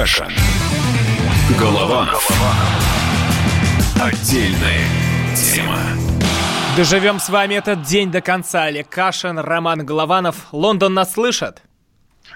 [0.00, 0.32] Кашин.
[1.58, 2.26] Голованов.
[4.00, 4.86] Отдельная
[5.36, 5.76] тема.
[6.74, 8.62] Доживем с вами этот день до конца.
[8.62, 10.36] Олег Кашин, Роман Голованов.
[10.52, 11.60] Лондон нас слышит?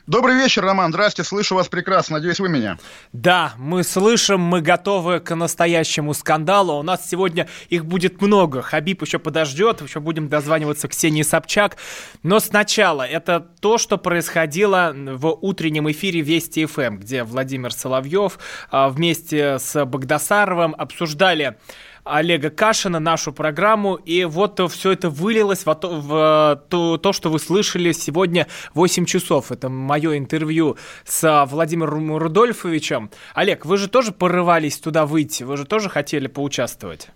[0.07, 0.93] Добрый вечер, Роман.
[0.93, 2.17] Здрасте, слышу вас прекрасно.
[2.17, 2.77] Надеюсь, вы меня.
[3.15, 6.75] Да, мы слышим, мы готовы к настоящему скандалу.
[6.75, 8.61] У нас сегодня их будет много.
[8.61, 11.79] Хабиб еще подождет, еще будем дозваниваться Ксении Собчак.
[12.23, 18.39] Но сначала это то, что происходило в утреннем эфире Вести ФМ, где Владимир Соловьев
[18.71, 21.57] а, вместе с Богдасаровым обсуждали
[22.05, 23.95] Олега Кашина, нашу программу.
[23.97, 29.51] И вот все это вылилось в, в то, то, что вы слышали сегодня 8 часов.
[29.51, 33.11] Это мое интервью с Владимиром Рудольфовичем.
[33.35, 37.09] Олег, вы же тоже порывались туда выйти, вы же тоже хотели поучаствовать?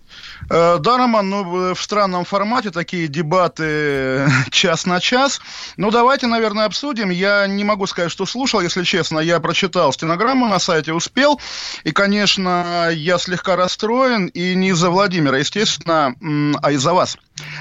[0.49, 5.39] Э, да, Роман, ну, в странном формате такие дебаты час на час.
[5.77, 7.11] Ну, давайте, наверное, обсудим.
[7.11, 9.19] Я не могу сказать, что слушал, если честно.
[9.19, 11.39] Я прочитал стенограмму на сайте, успел.
[11.83, 14.27] И, конечно, я слегка расстроен.
[14.27, 16.15] И не из-за Владимира, естественно,
[16.61, 17.17] а из-за вас.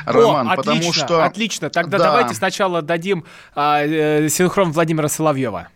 [0.06, 1.24] Роман, О, отлично, потому что...
[1.24, 2.04] Отлично, тогда да.
[2.04, 3.24] давайте сначала дадим
[3.56, 5.68] а, э, синхрон Владимира Соловьева.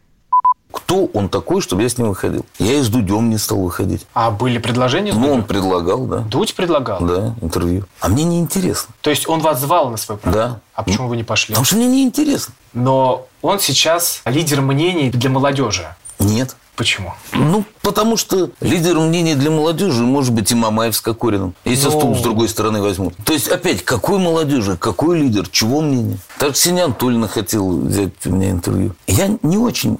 [0.70, 2.46] Кто он такой, чтобы я с ним выходил?
[2.58, 4.06] Я и с Дудем не стал выходить.
[4.14, 5.12] А были предложения?
[5.12, 6.18] Ну, он предлагал, да.
[6.18, 7.00] Дудь предлагал?
[7.00, 7.84] Да, интервью.
[8.00, 8.94] А мне не интересно.
[9.02, 10.38] То есть он вас звал на свой проект?
[10.38, 10.60] Да.
[10.74, 11.54] А почему вы не пошли?
[11.54, 12.54] Потому что мне не интересно.
[12.72, 15.94] Но он сейчас лидер мнений для молодежи.
[16.18, 16.56] Нет.
[16.76, 17.12] Почему?
[17.32, 21.90] Ну, потому что лидером мнений для молодежи может быть и Мамаев с Кокориным, если Но...
[21.90, 23.14] стул с другой стороны возьмут.
[23.24, 26.16] То есть, опять, какой молодежи, какой лидер, чего мнение?
[26.38, 28.94] Так Ксения Анатольевна хотел взять у меня интервью.
[29.06, 29.98] Я не очень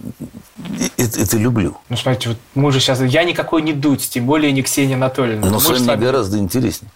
[0.97, 1.77] это, это люблю.
[1.89, 3.01] Ну, смотрите, вот мы же сейчас...
[3.01, 5.51] Я никакой не дуть, тем более не Ксения Анатольевна.
[5.51, 6.01] Но с вами сами...
[6.01, 6.91] гораздо интереснее.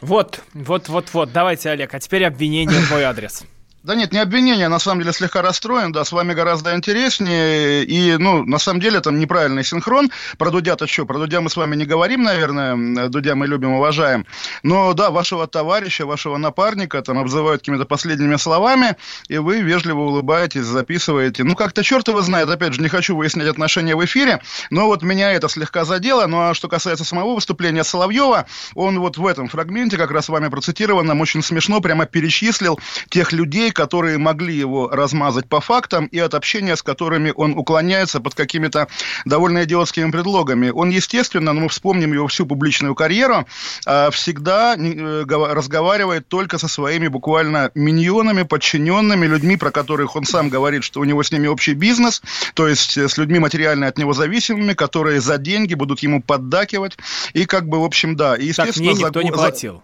[0.00, 1.32] Вот, вот, вот, вот.
[1.32, 3.44] Давайте, Олег, а теперь обвинение в мой адрес.
[3.82, 8.16] Да нет, не обвинение, на самом деле слегка расстроен, да, с вами гораздо интереснее, и,
[8.16, 11.74] ну, на самом деле там неправильный синхрон, про Дудя-то что, про Дудя мы с вами
[11.74, 14.24] не говорим, наверное, Дудя мы любим, уважаем,
[14.62, 20.62] но, да, вашего товарища, вашего напарника там обзывают какими-то последними словами, и вы вежливо улыбаетесь,
[20.62, 24.86] записываете, ну, как-то черт его знает, опять же, не хочу выяснять отношения в эфире, но
[24.86, 29.26] вот меня это слегка задело, ну, а что касается самого выступления Соловьева, он вот в
[29.26, 32.78] этом фрагменте, как раз с вами процитированном, очень смешно прямо перечислил
[33.08, 38.20] тех людей, которые могли его размазать по фактам, и от общения с которыми он уклоняется
[38.20, 38.88] под какими-то
[39.24, 40.70] довольно идиотскими предлогами.
[40.70, 43.46] Он, естественно, ну, мы вспомним его всю публичную карьеру,
[43.86, 50.48] а, всегда э, разговаривает только со своими буквально миньонами, подчиненными, людьми, про которых он сам
[50.48, 52.22] говорит, что у него с ними общий бизнес,
[52.54, 56.96] то есть э, с людьми материально от него зависимыми, которые за деньги будут ему поддакивать,
[57.32, 58.36] и как бы, в общем, да.
[58.36, 59.24] И, естественно, так, мне никто за...
[59.24, 59.82] не платил.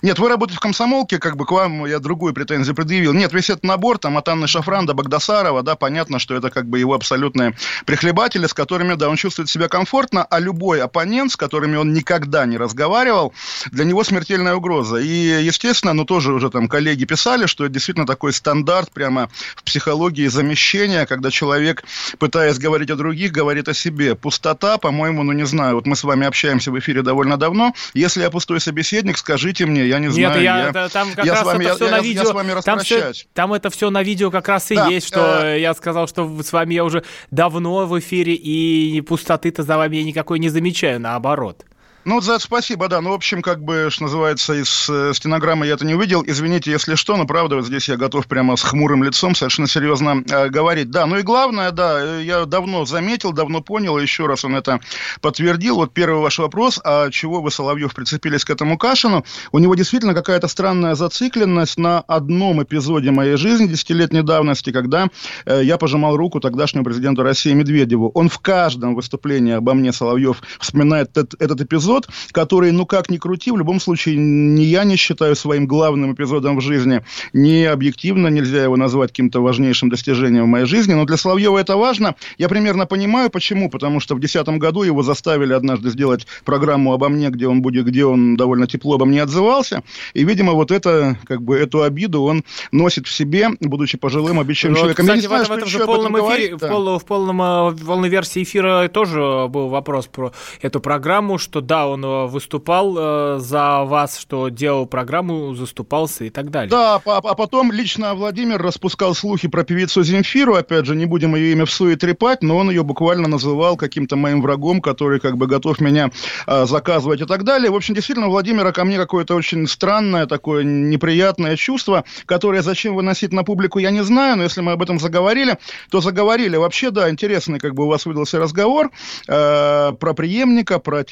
[0.00, 3.12] Нет, вы работаете в комсомолке, как бы к вам я другую претензию предъявил.
[3.12, 6.66] Нет, весь этот набор, там, от Анны Шафран до Багдасарова, да, понятно, что это как
[6.66, 7.54] бы его абсолютные
[7.84, 12.46] прихлебатели, с которыми, да, он чувствует себя комфортно, а любой оппонент, с которыми он никогда
[12.46, 13.34] не разговаривал,
[13.70, 14.96] для него смертельная угроза.
[14.96, 19.64] И, естественно, ну, тоже уже там коллеги писали, что это действительно такой стандарт прямо в
[19.64, 21.84] психологии замещения, когда человек,
[22.18, 24.14] пытаясь говорить о других, говорит о себе.
[24.14, 27.74] Пустота, по-моему, ну, не знаю, вот мы с вами общаемся в эфире довольно давно.
[27.94, 30.42] Если я пустой собеседник, скажите мне, я не Нет, знаю.
[30.42, 32.22] Я, я, там как я раз вами, это все я, на видео.
[32.22, 35.06] Я с вами там, все, там это все на видео как раз и да, есть,
[35.06, 35.60] что э...
[35.60, 40.04] я сказал, что с вами я уже давно в эфире, и пустоты-то за вами я
[40.04, 41.64] никакой не замечаю, наоборот.
[42.04, 43.00] Ну, за это спасибо, да.
[43.00, 46.24] Ну, в общем, как бы, что называется, из э, стенограммы я это не увидел.
[46.26, 50.24] Извините, если что, но правда, вот здесь я готов прямо с хмурым лицом совершенно серьезно
[50.28, 50.90] э, говорить.
[50.90, 54.80] Да, ну и главное, да, э, я давно заметил, давно понял, еще раз он это
[55.20, 55.76] подтвердил.
[55.76, 59.24] Вот первый ваш вопрос, а чего вы, Соловьев, прицепились к этому Кашину?
[59.52, 65.06] У него действительно какая-то странная зацикленность на одном эпизоде моей жизни десятилетней давности, когда
[65.46, 68.10] э, я пожимал руку тогдашнему президенту России Медведеву.
[68.14, 73.10] Он в каждом выступлении обо мне, Соловьев, вспоминает этот, этот эпизод эпизод, который, ну как
[73.10, 77.64] ни крути, в любом случае ни я не считаю своим главным эпизодом в жизни, ни
[77.64, 82.14] объективно нельзя его назвать каким-то важнейшим достижением в моей жизни, но для Соловьева это важно.
[82.38, 87.08] Я примерно понимаю, почему, потому что в 2010 году его заставили однажды сделать программу обо
[87.08, 89.82] мне, где он будет, где он довольно тепло обо мне отзывался,
[90.14, 94.76] и, видимо, вот это, как бы, эту обиду он носит в себе, будучи пожилым обещанным
[94.76, 95.06] человеком.
[95.06, 96.68] Кстати, я не знаю, в этом же полном эфире, да.
[96.68, 101.60] в, пол, в, полном, в полной версии эфира тоже был вопрос про эту программу, что
[101.60, 106.70] да, он э, выступал э, за вас, что делал программу, заступался и так далее.
[106.70, 111.34] Да, а, а потом лично Владимир распускал слухи про певицу Земфиру, опять же, не будем
[111.34, 115.36] ее имя в суе трепать, но он ее буквально называл каким-то моим врагом, который как
[115.36, 116.10] бы готов меня
[116.46, 117.70] э, заказывать и так далее.
[117.70, 123.32] В общем, действительно, Владимира ко мне какое-то очень странное, такое неприятное чувство, которое зачем выносить
[123.32, 125.58] на публику, я не знаю, но если мы об этом заговорили,
[125.90, 126.56] то заговорили.
[126.56, 128.90] Вообще, да, интересный как бы у вас выдался разговор
[129.28, 131.04] э, про преемника, про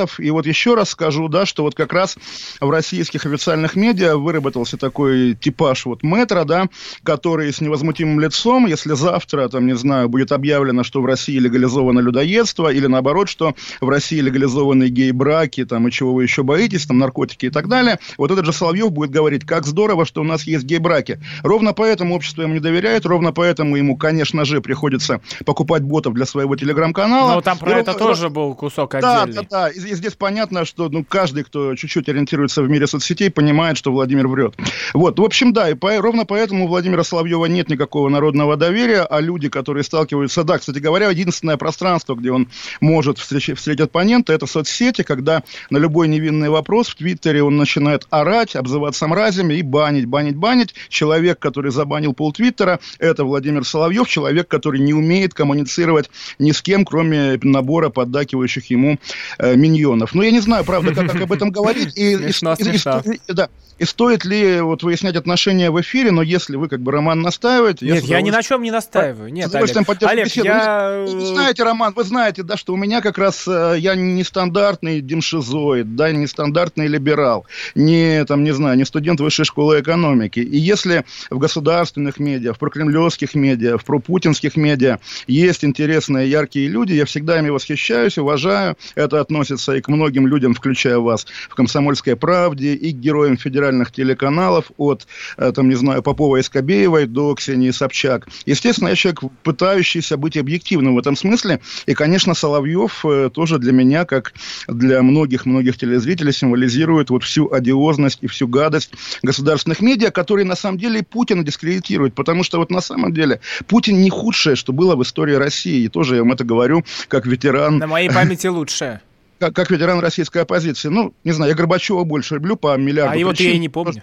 [0.00, 0.20] технократов.
[0.20, 2.16] И вот еще раз скажу, да, что вот как раз
[2.60, 6.68] в российских официальных медиа выработался такой типаж вот метра, да,
[7.02, 12.00] который с невозмутимым лицом, если завтра, там, не знаю, будет объявлено, что в России легализовано
[12.00, 16.98] людоедство, или наоборот, что в России легализованы гей-браки, там, и чего вы еще боитесь, там,
[16.98, 20.44] наркотики и так далее, вот этот же Соловьев будет говорить, как здорово, что у нас
[20.44, 21.20] есть гей-браки.
[21.42, 26.26] Ровно поэтому общество ему не доверяет, ровно поэтому ему, конечно же, приходится покупать ботов для
[26.26, 27.34] своего телеграм-канала.
[27.34, 28.06] Ну, там про и это ровно...
[28.06, 29.34] тоже был кусок отдельный.
[29.34, 29.70] Да, да, да.
[29.90, 34.28] И здесь понятно, что ну, каждый, кто чуть-чуть ориентируется в мире соцсетей, понимает, что Владимир
[34.28, 34.54] врет.
[34.94, 39.02] Вот, в общем, да, и по, ровно поэтому у Владимира Соловьева нет никакого народного доверия,
[39.02, 42.48] а люди, которые сталкиваются, да, кстати говоря, единственное пространство, где он
[42.80, 48.06] может встретить, встретить оппонента, это соцсети, когда на любой невинный вопрос в Твиттере он начинает
[48.10, 50.72] орать, обзываться мразями и банить, банить, банить.
[50.88, 56.62] Человек, который забанил пол Твиттера, это Владимир Соловьев, человек, который не умеет коммуницировать ни с
[56.62, 59.00] кем, кроме набора поддакивающих ему
[59.38, 60.14] э, миньонов.
[60.14, 61.96] Ну, я не знаю, правда, как, как об этом говорить.
[61.96, 63.02] И, смешно, и, смешно.
[63.04, 63.48] И, да,
[63.80, 67.80] и стоит ли вот выяснять отношения в эфире, но если вы, как бы, Роман настаивает...
[67.80, 69.32] Нет, я, ни на чем не настаиваю.
[69.32, 70.48] Нет, Олег, Олег беседу.
[70.48, 71.06] я...
[71.06, 73.48] Вы, вы знаете, Роман, вы знаете, да, что у меня как раз...
[73.48, 79.18] Э, я не стандартный демшизоид, да, не стандартный либерал, не, там, не знаю, не студент
[79.18, 80.40] высшей школы экономики.
[80.40, 86.92] И если в государственных медиа, в прокремлевских медиа, в пропутинских медиа есть интересные, яркие люди,
[86.92, 88.76] я всегда ими восхищаюсь, уважаю.
[88.94, 93.92] Это относится и к многим людям, включая вас, в «Комсомольской правде», и к героям федеральных
[93.92, 95.06] телеканалов, от,
[95.36, 98.28] э, там, не знаю, Попова и Скобеевой до Ксении Собчак.
[98.46, 101.60] Естественно, я человек, пытающийся быть объективным в этом смысле.
[101.86, 104.32] И, конечно, Соловьев э, тоже для меня, как
[104.68, 110.78] для многих-многих телезрителей, символизирует вот всю одиозность и всю гадость государственных медиа, которые, на самом
[110.78, 112.14] деле, Путина дискредитируют.
[112.14, 115.84] Потому что вот на самом деле Путин не худшее, что было в истории России.
[115.84, 117.78] И тоже я вам это говорю, как ветеран.
[117.78, 119.00] На моей памяти лучше.
[119.40, 120.90] Как, как ветеран российской оппозиции.
[120.90, 124.02] Ну, не знаю, я Горбачева больше люблю по миллиарду А его я и не помню.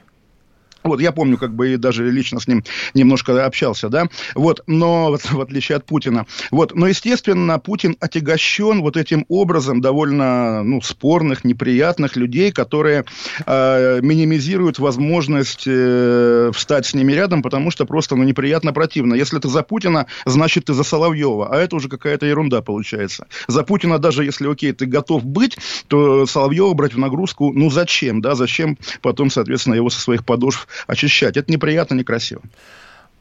[0.84, 2.64] Вот я помню, как бы и даже лично с ним
[2.94, 8.82] немножко общался, да, вот, но вот, в отличие от Путина, вот, но естественно Путин отягощен
[8.82, 13.06] вот этим образом довольно, ну, спорных, неприятных людей, которые
[13.46, 19.14] э, минимизируют возможность э, встать с ними рядом, потому что просто, ну, неприятно, противно.
[19.16, 23.28] Если ты за Путина, значит ты за Соловьева, а это уже какая-то ерунда получается.
[23.48, 25.58] За Путина даже если, окей, ты готов быть,
[25.88, 30.67] то Соловьева брать в нагрузку, ну, зачем, да, зачем потом, соответственно, его со своих подошв
[30.88, 31.38] очищать.
[31.38, 32.42] Это неприятно, некрасиво.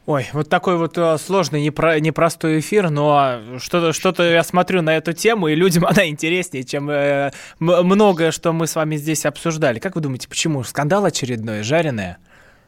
[0.07, 4.95] Ой, вот такой вот э, сложный, непро, непростой эфир, но что-то что я смотрю на
[4.95, 9.79] эту тему, и людям она интереснее, чем э, многое, что мы с вами здесь обсуждали.
[9.79, 10.63] Как вы думаете, почему?
[10.63, 12.19] Скандал очередной, жареное?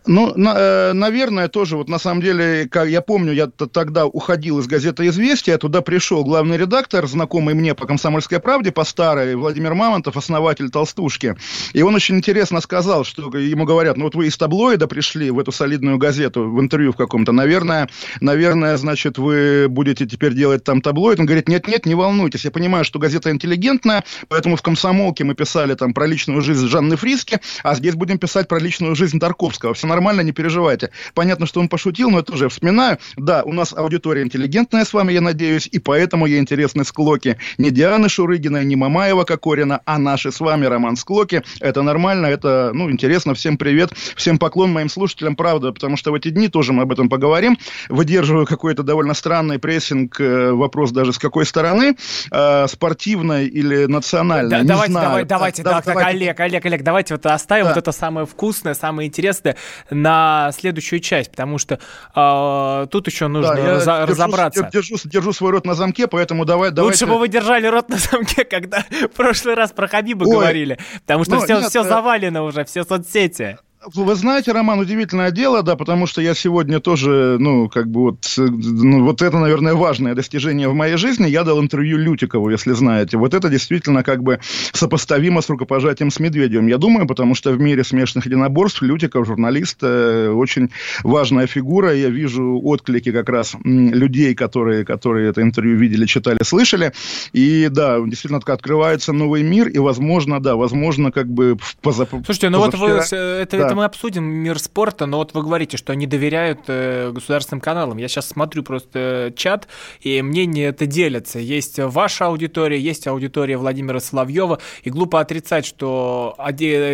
[0.10, 4.58] Ну, на, э, наверное, тоже вот на самом деле, как я помню, я тогда уходил
[4.58, 9.76] из газеты «Известия», туда пришел главный редактор, знакомый мне по «Комсомольской правде», по старой, Владимир
[9.76, 11.36] Мамонтов, основатель «Толстушки».
[11.74, 15.38] И он очень интересно сказал, что ему говорят, ну вот вы из таблоида пришли в
[15.38, 17.88] эту солидную газету, в интервью в каком-то, наверное,
[18.20, 21.20] наверное, значит, вы будете теперь делать там таблоид.
[21.20, 25.76] Он говорит, нет-нет, не волнуйтесь, я понимаю, что газета интеллигентная, поэтому в «Комсомолке» мы писали
[25.76, 29.76] там про личную жизнь Жанны Фриски, а здесь будем писать про личную жизнь Тарковского.
[29.76, 30.92] Все нормально, не переживайте.
[31.14, 33.00] Понятно, что он пошутил, но это уже вспоминаю.
[33.18, 37.70] Да, у нас аудитория интеллигентная с вами, я надеюсь, и поэтому ей интересны склоки не
[37.70, 41.44] Дианы Шурыгиной, не Мамаева Кокорина, а наши с вами Роман Склоки.
[41.60, 43.34] Это нормально, это, ну, интересно.
[43.34, 46.94] Всем привет, всем поклон моим слушателям, правда, потому что в эти дни тоже мы об
[46.94, 47.58] этом поговорим.
[47.90, 51.98] Выдерживаю какой-то довольно странный прессинг, э, вопрос даже с какой стороны,
[52.32, 55.10] э, спортивной или национальной, да, не давайте, знаю.
[55.10, 56.06] Давай, давайте, да, так, давайте.
[56.06, 57.72] так, Олег, Олег, Олег, давайте вот оставим да.
[57.72, 59.56] вот это самое вкусное, самое интересное
[59.90, 61.80] на следующую часть, потому что
[62.16, 64.70] э, тут еще нужно да, раз, держу, разобраться.
[64.72, 66.72] Держу, держу свой рот на замке, поэтому давай...
[66.72, 70.80] Лучше бы вы держали рот на замке, когда в прошлый раз про Хабиба Ой, говорили,
[71.02, 73.58] потому что ну, все, нет, все э, завалено уже, все соцсети.
[73.86, 78.34] Вы знаете, Роман, удивительное дело, да, потому что я сегодня тоже, ну, как бы вот,
[78.38, 81.28] ну, вот это, наверное, важное достижение в моей жизни.
[81.28, 83.18] Я дал интервью Лютикову, если знаете.
[83.18, 84.40] Вот это действительно как бы
[84.74, 86.68] сопоставимо с рукопожатием с Медведевым.
[86.68, 90.70] Я думаю, потому что в мире смешанных единоборств Лютиков, журналист, э, очень
[91.04, 91.94] важная фигура.
[91.96, 96.92] Я вижу отклики как раз людей, которые, которые это интервью видели, читали, слышали.
[97.32, 102.10] И да, действительно открывается новый мир, и, возможно, да, возможно, как бы позап...
[102.10, 103.69] Слушайте, ну вот вы, это, да.
[103.70, 107.98] Это мы обсудим мир спорта, но вот вы говорите, что они доверяют э, государственным каналам.
[107.98, 109.68] Я сейчас смотрю просто чат,
[110.02, 111.40] и мнения это делятся.
[111.40, 116.36] Есть ваша аудитория, есть аудитория Владимира Соловьева, и глупо отрицать, что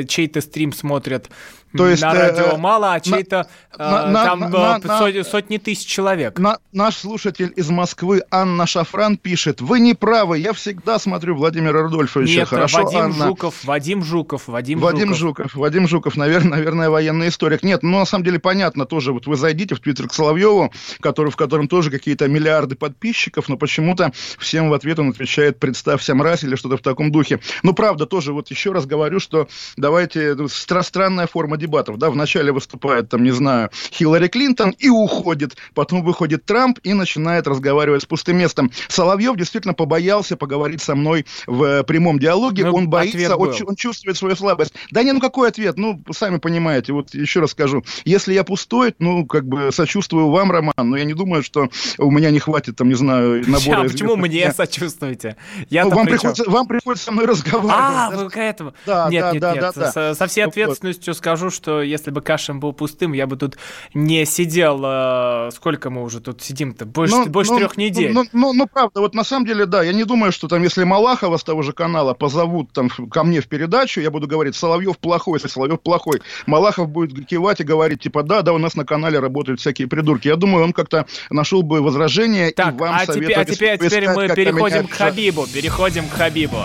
[0.07, 1.29] чей-то стрим смотрят
[1.75, 6.39] то есть, на э, радио мало, а чей-то э, там э, сотни, тысяч человек.
[6.39, 11.81] На, наш слушатель из Москвы Анна Шафран пишет, вы не правы, я всегда смотрю Владимира
[11.81, 12.39] Рудольфовича.
[12.39, 13.25] Нет, Хорошо, Вадим Анна.
[13.27, 15.45] Жуков, Вадим Жуков, Вадим, Вадим Жуков.
[15.47, 15.55] Жуков.
[15.55, 17.63] Вадим Жуков, наверное, наверное, военный историк.
[17.63, 21.31] Нет, ну, на самом деле, понятно тоже, вот вы зайдите в Твиттер к Соловьеву, который,
[21.31, 26.43] в котором тоже какие-то миллиарды подписчиков, но почему-то всем в ответ он отвечает «представься, мразь»
[26.43, 27.39] или что-то в таком духе.
[27.63, 32.51] Ну, правда, тоже вот еще раз говорю, что давайте, ну, странная форма дебатов, да, вначале
[32.51, 38.05] выступает, там, не знаю, Хиллари Клинтон и уходит, потом выходит Трамп и начинает разговаривать с
[38.05, 38.71] пустым местом.
[38.87, 44.17] Соловьев действительно побоялся поговорить со мной в прямом диалоге, ну, он боится, он, он чувствует
[44.17, 44.73] свою слабость.
[44.91, 45.77] Да не, ну какой ответ?
[45.77, 50.51] Ну, сами понимаете, вот еще раз скажу, если я пустой, ну, как бы сочувствую вам,
[50.51, 53.81] Роман, но я не думаю, что у меня не хватит, там, не знаю, набора...
[53.81, 55.35] А почему мне сочувствуете?
[55.69, 57.75] Я ну, вам, приходится, вам приходится со мной разговаривать.
[57.75, 58.73] А, вы к этому?
[58.85, 59.61] Да, нет, да, нет, да, нет.
[59.61, 59.91] Да, да.
[59.91, 61.17] Со, со всей ответственностью вот.
[61.17, 63.57] скажу, что если бы Кашин был пустым, я бы тут
[63.93, 64.81] не сидел.
[64.83, 66.85] Э, сколько мы уже тут сидим-то?
[66.85, 68.11] Больше, ну, больше ну, трех недель.
[68.13, 70.83] Ну, ну, ну, правда, вот на самом деле, да, я не думаю, что там, если
[70.83, 74.97] Малахова с того же канала позовут там ко мне в передачу, я буду говорить, Соловьев
[74.97, 76.21] плохой, если Соловьев плохой.
[76.45, 80.27] Малахов будет кивать и говорить, типа, да, да, у нас на канале работают всякие придурки.
[80.27, 84.09] Я думаю, он как-то нашел бы возражение так, и вам а теперь, а теперь, теперь
[84.09, 85.47] мы переходим к Хабибу.
[85.47, 86.63] Переходим к Хабибу.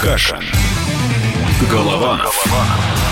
[0.00, 0.40] Каша.
[1.70, 2.18] Голова.
[2.18, 3.07] Голова.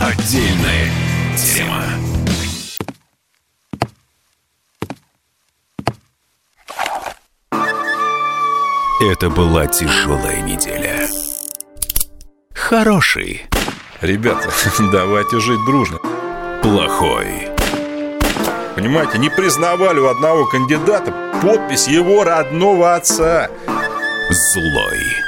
[0.00, 0.88] Отдельная
[1.36, 1.82] тема.
[9.00, 11.08] Это была тяжелая неделя.
[12.54, 13.46] Хороший.
[14.00, 14.50] Ребята,
[14.92, 15.98] давайте жить дружно.
[16.62, 17.48] Плохой.
[18.76, 21.12] Понимаете, не признавали у одного кандидата
[21.42, 23.50] подпись его родного отца.
[24.30, 25.27] Злой.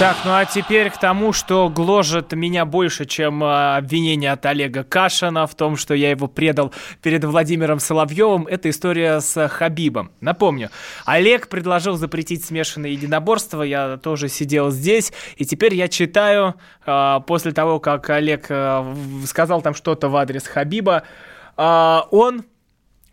[0.00, 4.82] Так, ну а теперь к тому, что гложет меня больше, чем э, обвинение от Олега
[4.82, 8.46] Кашина в том, что я его предал перед Владимиром Соловьевым.
[8.46, 10.10] Это история с Хабибом.
[10.22, 10.70] Напомню,
[11.04, 13.62] Олег предложил запретить смешанные единоборства.
[13.62, 16.54] Я тоже сидел здесь, и теперь я читаю
[16.86, 18.94] э, после того, как Олег э,
[19.26, 21.02] сказал там что-то в адрес Хабиба.
[21.58, 22.44] Он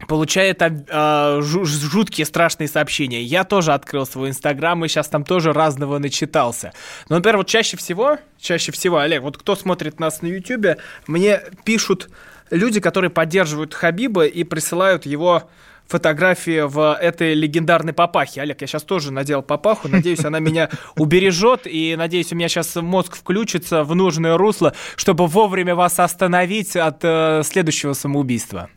[0.08, 3.22] получает э, жуткие страшные сообщения.
[3.24, 6.74] Я тоже открыл свой инстаграм и сейчас там тоже разного начитался.
[7.10, 10.78] Но, например, вот чаще всего, чаще всего, Олег, вот кто смотрит нас на ютюбе,
[11.08, 12.10] мне пишут
[12.52, 15.50] люди, которые поддерживают Хабиба и присылают его
[15.88, 18.42] фотографии в этой легендарной папахе.
[18.42, 22.76] Олег, я сейчас тоже надел папаху, надеюсь, она меня убережет, и надеюсь, у меня сейчас
[22.76, 28.70] мозг включится в нужное русло, чтобы вовремя вас остановить от э, следующего самоубийства.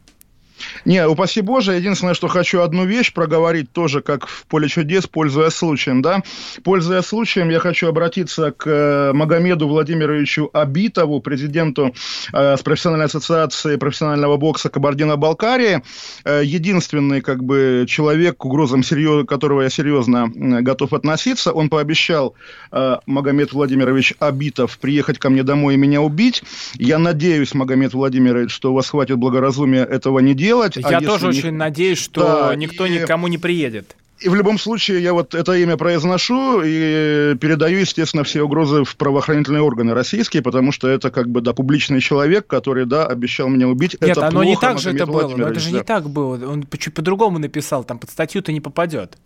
[0.84, 5.54] Не, упаси Боже, единственное, что хочу одну вещь проговорить тоже, как в поле чудес, пользуясь
[5.54, 6.22] случаем, да.
[6.64, 11.94] Пользуясь случаем, я хочу обратиться к э, Магомеду Владимировичу Абитову, президенту
[12.32, 15.82] э, с профессиональной ассоциации профессионального бокса Кабардино-Балкарии.
[16.24, 19.26] Э, единственный, как бы, человек, к угрозам серьез...
[19.26, 21.52] которого я серьезно э, готов относиться.
[21.52, 22.34] Он пообещал,
[22.72, 26.42] э, Магомед Владимирович Абитов, приехать ко мне домой и меня убить.
[26.74, 30.76] Я надеюсь, Магомед Владимирович, что у вас хватит благоразумия этого не делать делать.
[30.82, 32.90] А Я а тоже очень надеюсь, что да, никто и...
[32.90, 33.96] никому не приедет.
[34.18, 38.96] И в любом случае я вот это имя произношу и передаю, естественно, все угрозы в
[38.96, 43.66] правоохранительные органы российские, потому что это как бы, да, публичный человек, который, да, обещал меня
[43.66, 43.96] убить.
[43.98, 45.78] Нет, это оно плохо, не так же это было, но это же да.
[45.78, 46.34] не так было.
[46.46, 49.16] Он чуть по-другому написал, там под статью-то не попадет.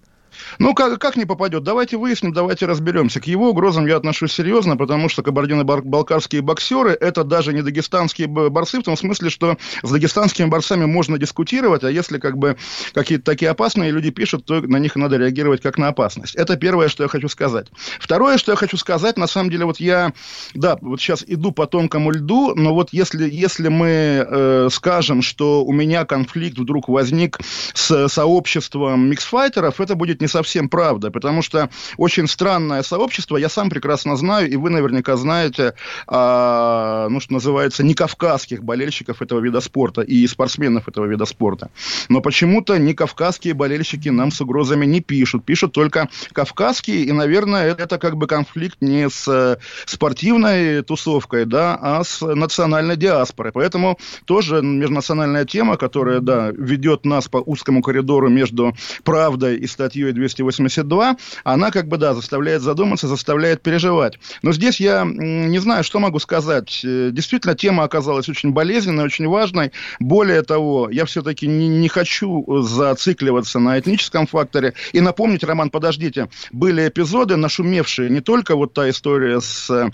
[0.59, 1.62] Ну, как, как не попадет?
[1.62, 3.21] Давайте выясним, давайте разберемся.
[3.21, 8.81] К его угрозам я отношусь серьезно, потому что кабардино-балкарские боксеры– это даже не дагестанские борцы,
[8.81, 12.57] в том смысле, что с дагестанскими борцами можно дискутировать, а если как бы
[12.93, 16.35] какие-то такие опасные люди пишут, то на них надо реагировать как на опасность.
[16.35, 17.69] Это первое, что я хочу сказать.
[17.99, 20.12] Второе, что я хочу сказать, на самом деле, вот я,
[20.55, 23.87] да, вот сейчас иду по тонкому льду, но вот если, если мы
[24.26, 27.38] э, скажем, что у меня конфликт вдруг возник
[27.75, 33.69] с сообществом миксфайтеров, это будет не совсем правда, потому что очень странное сообщество, я сам
[33.69, 35.75] прекрасно знаю, и вы наверняка знаете,
[36.07, 41.69] а, ну, что называется, не кавказских болельщиков этого вида спорта и спортсменов этого вида спорта.
[42.09, 47.75] Но почему-то не кавказские болельщики нам с угрозами не пишут, пишут только кавказские, и, наверное,
[47.75, 53.52] это как бы конфликт не с спортивной тусовкой, да, а с национальной диаспорой.
[53.52, 60.13] Поэтому тоже межнациональная тема, которая, да, ведет нас по узкому коридору между правдой и статьей
[60.14, 64.18] 282, она как бы, да, заставляет задуматься, заставляет переживать.
[64.42, 66.80] Но здесь я не знаю, что могу сказать.
[66.85, 69.73] Э, действительно, тема оказалась очень болезненной, очень важной.
[70.00, 74.75] Более того, я все-таки не, не хочу зацикливаться на этническом факторе.
[74.92, 79.90] И напомнить, Роман, подождите, были эпизоды, нашумевшие не только вот та история с э,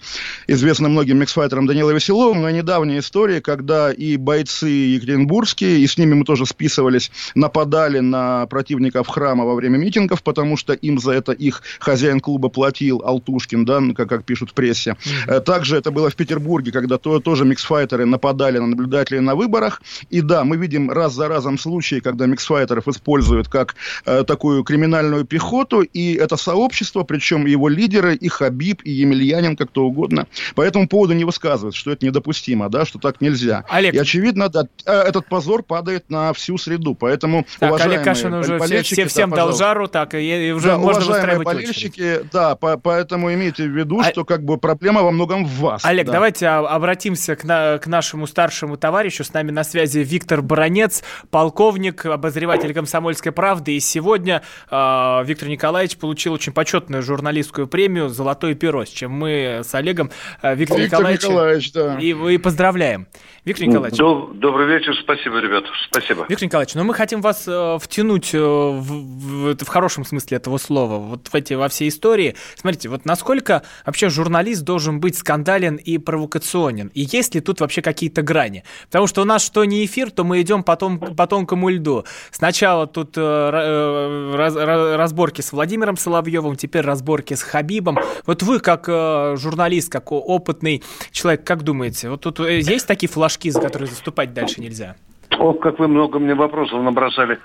[0.47, 5.99] известным многим миксфайтером Данилой Веселовым, но и недавние истории, когда и бойцы екатеринбургские, и с
[5.99, 9.79] ними мы тоже списывались, нападали на противников храма во время
[10.11, 14.51] митингов, потому что им за это их хозяин клуба платил, Алтушкин, да, как, как пишут
[14.51, 14.91] в прессе.
[14.91, 15.41] Mm-hmm.
[15.41, 19.83] Также это было в Петербурге, когда то, тоже миксфайтеры нападали на наблюдателей на выборах.
[20.11, 23.75] И да, мы видим раз за разом случаи, когда миксфайтеров используют как
[24.05, 29.71] э, такую криминальную пехоту, и это сообщество, причем его лидеры, и Хабиб, и Емельянин, как
[29.71, 33.65] то угодно, по этому поводу не высказывают, что это недопустимо, да, что так нельзя.
[33.69, 33.95] Олег.
[33.95, 38.59] И очевидно, да, э, этот позор падает на всю среду, поэтому, так, Олег Кашин уже
[38.59, 42.31] все, все, всем да, дал жару, так, и уже да, можно уважаемые болельщики, очередь.
[42.33, 44.05] да, по, поэтому имейте в виду, а...
[44.05, 45.85] что как бы проблема во многом в вас.
[45.85, 46.13] Олег, да.
[46.15, 52.07] давайте обратимся к, на, к нашему старшему товарищу, с нами на связи Виктор Баранец, полковник,
[52.07, 58.85] обозреватель «Комсомольской правды», и сегодня э, Виктор Николаевич получил очень почетную журналистскую премию «Золотое перо»,
[58.85, 60.11] с чем мы с Олегом
[60.43, 61.99] э, Виктор, Виктор Николаевич, Николаевич да.
[61.99, 63.07] и, и поздравляем.
[63.45, 63.99] Виктор Николаевич.
[63.99, 66.27] Доб- добрый вечер, спасибо, ребята, спасибо.
[66.29, 70.37] Виктор Николаевич, ну мы хотим вас э, втянуть э, в, в, в, в хорошем смысле
[70.37, 72.37] этого слова, вот в эти, во все истории.
[72.55, 77.83] Смотрите, вот насколько вообще журналист должен быть скандален и провокационен, и есть ли тут вообще
[77.83, 78.63] какие-то грани?
[78.87, 82.05] Потому что у нас что не эфир, то мы идем потом по тонкому льду.
[82.31, 87.99] Сначала тут э, э раз, разборки с Владимиром Соловьевым, теперь разборки с Хабибом.
[88.27, 93.09] Вот вы как э, журналист, как опытный человек, как думаете, вот тут э, есть такие
[93.09, 94.95] флажки, за которые заступать дальше нельзя?
[95.41, 97.41] Ох, как вы много мне вопросов набросали.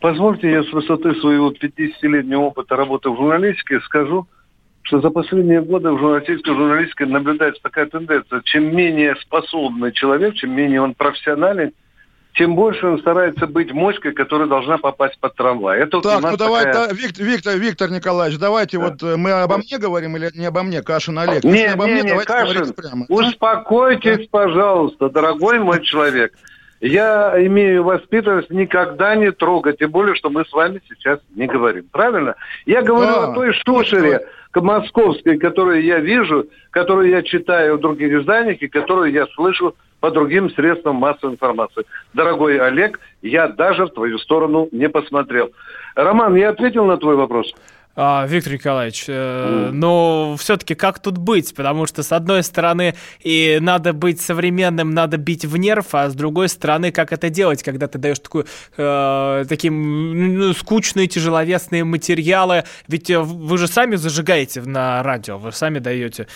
[0.00, 4.26] Позвольте, я с высоты своего 50-летнего опыта работы в журналистике скажу,
[4.82, 8.42] что за последние годы в российской журналистике наблюдается такая тенденция.
[8.44, 11.72] Чем менее способный человек, чем менее он профессионален,
[12.34, 15.80] тем больше он старается быть моськой, которая должна попасть под трамвай.
[15.80, 16.88] Это так, ну давай, такая...
[16.88, 18.84] да, Виктор, Виктор, Виктор Николаевич, давайте да.
[18.84, 21.44] вот э, мы обо мне говорим или не обо мне, Кашин Олег?
[21.44, 23.06] Не, обо не, мне, не, Кашин, прямо.
[23.08, 24.24] успокойтесь, да?
[24.30, 26.34] пожалуйста, дорогой мой человек.
[26.84, 31.86] Я имею воспитанность никогда не трогать, тем более, что мы с вами сейчас не говорим.
[31.90, 32.34] Правильно?
[32.66, 33.30] Я говорю да.
[33.30, 34.20] о той шушере
[34.54, 40.10] московской, которую я вижу, которую я читаю в других изданиях и которую я слышу по
[40.10, 41.84] другим средствам массовой информации.
[42.12, 45.52] Дорогой Олег, я даже в твою сторону не посмотрел.
[45.94, 47.54] Роман, я ответил на твой вопрос?
[47.96, 51.54] А, Виктор Николаевич, э, но все-таки как тут быть?
[51.54, 56.14] Потому что, с одной стороны, и надо быть современным, надо бить в нерв, а с
[56.14, 62.64] другой стороны, как это делать, когда ты даешь такую, э, таким ну, скучные, тяжеловесные материалы?
[62.88, 66.26] Ведь э, вы же сами зажигаете на радио, вы сами даете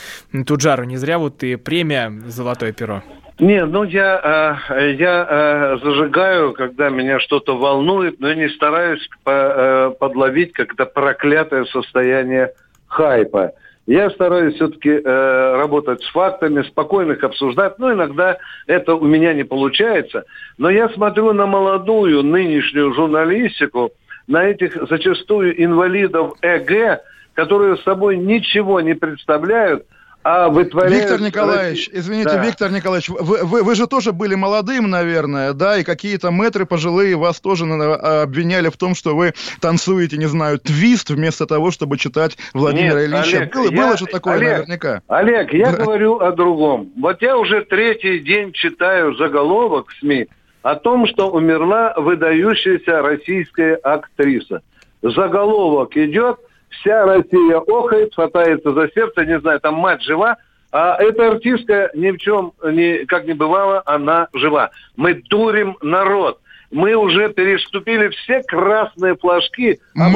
[0.46, 0.84] тут жару.
[0.84, 3.02] Не зря вот и премия «Золотое перо».
[3.38, 9.92] Не, ну я, э, я э, зажигаю, когда меня что-то волнует, но не стараюсь э,
[9.98, 12.52] подловить как-то проклятое состояние
[12.88, 13.52] хайпа.
[13.86, 17.78] Я стараюсь все-таки работать с фактами, спокойно их обсуждать.
[17.78, 20.24] Ну, иногда это у меня не получается.
[20.58, 23.92] Но я смотрю на молодую нынешнюю журналистику,
[24.26, 27.00] на этих зачастую инвалидов ЭГ,
[27.32, 29.86] которые собой ничего не представляют–
[30.30, 30.94] а вытворяют...
[30.94, 32.44] Виктор Николаевич, извините, да.
[32.44, 37.16] Виктор Николаевич, вы, вы, вы же тоже были молодым, наверное, да, и какие-то мэтры пожилые
[37.16, 41.96] вас тоже а, обвиняли в том, что вы танцуете, не знаю, твист вместо того, чтобы
[41.96, 43.38] читать Владимира Нет, Ильича.
[43.38, 45.02] Олег, было, я, было же такое Олег, наверняка.
[45.08, 45.84] Олег, я да.
[45.84, 46.92] говорю о другом.
[47.00, 50.28] Вот я уже третий день читаю заголовок в СМИ
[50.60, 54.60] о том, что умерла выдающаяся российская актриса.
[55.00, 56.36] заголовок идет,
[56.70, 60.36] вся Россия охает, хватается за сердце, не знаю, там мать жива,
[60.70, 64.70] а эта артистка ни в чем, ни, как не бывало, она жива.
[64.96, 66.40] Мы дурим народ.
[66.70, 69.80] Мы уже переступили все красные флажки.
[69.94, 70.10] Мы,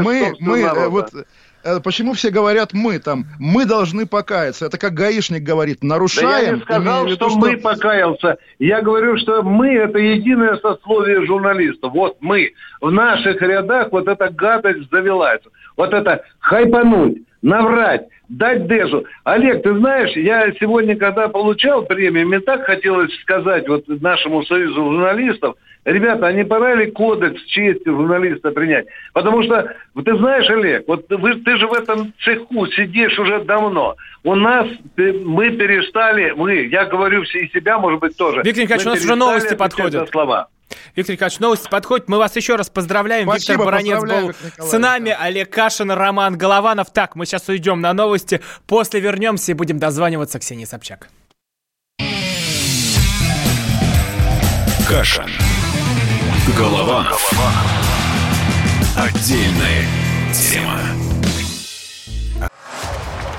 [0.00, 0.88] мы, мы, народа.
[0.90, 1.24] вот Э,
[1.84, 3.24] почему все говорят мы там?
[3.38, 4.66] Мы должны покаяться.
[4.66, 6.28] Это как гаишник говорит, нарушаем.
[6.28, 8.38] Да я не сказал, виду, что, что мы покаялся.
[8.58, 11.92] Я говорю, что мы это единое сословие журналистов.
[11.92, 12.52] Вот мы.
[12.80, 15.40] В наших рядах вот эта гадость завелась.
[15.76, 19.04] Вот это хайпануть, наврать, дать дежу.
[19.24, 24.74] Олег, ты знаешь, я сегодня, когда получал премию, мне так хотелось сказать вот нашему союзу
[24.74, 25.56] журналистов–
[25.88, 28.86] Ребята, а не пора ли кодекс чести журналиста принять?
[29.14, 33.96] Потому что, ты знаешь, Олег, вот вы, ты же в этом цеху сидишь уже давно.
[34.22, 38.42] У нас мы перестали, мы, я говорю и себя, может быть, тоже.
[38.44, 40.10] Виктор Николаевич, у нас уже новости подходят.
[40.10, 40.48] Слова.
[40.94, 42.06] Виктор Николаевич, новости подходят.
[42.06, 43.26] Мы вас еще раз поздравляем.
[43.26, 46.92] Спасибо, Виктор Баранец был с нами, Олег Кашин, Роман Голованов.
[46.92, 48.42] Так, мы сейчас уйдем на новости.
[48.66, 51.08] После вернемся и будем дозваниваться Ксении Собчак.
[54.86, 55.30] Кашин.
[56.56, 57.30] Голованов.
[58.96, 59.86] Отдельная
[60.32, 60.80] тема.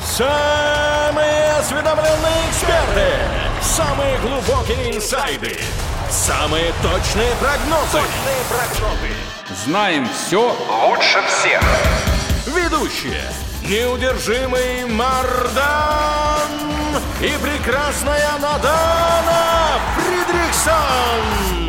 [0.02, 3.08] Самые осведомленные эксперты.
[3.62, 5.58] Самые глубокие инсайды.
[6.10, 8.00] Самые точные прогнозы.
[8.00, 9.13] Точные прогнозы.
[9.65, 10.56] Знаем все
[10.88, 11.62] лучше всех.
[12.48, 13.24] Ведущие.
[13.63, 16.50] Неудержимый Мардан
[17.22, 21.68] и прекрасная Надана Фридрихсон.